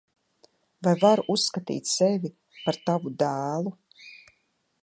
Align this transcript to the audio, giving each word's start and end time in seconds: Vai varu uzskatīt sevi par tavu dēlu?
Vai 0.87 0.93
varu 1.03 1.25
uzskatīt 1.33 1.91
sevi 1.97 2.33
par 2.65 2.83
tavu 2.89 3.15
dēlu? 3.23 3.79